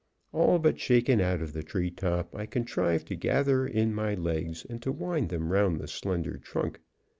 All 0.33 0.57
but 0.57 0.79
shaken 0.79 1.21
out 1.21 1.43
of 1.43 1.53
the 1.53 1.61
tree 1.61 1.91
top, 1.91 2.33
I 2.35 2.47
contrived 2.47 3.05
to 3.09 3.15
gather 3.15 3.67
in 3.67 3.93
my 3.93 4.15
legs 4.15 4.65
and 4.67 4.81
to 4.81 4.91
wind 4.91 5.29
them 5.29 5.51
round 5.51 5.77
the 5.79 5.87
slender 5.87 6.37
trunk. 6.39 6.79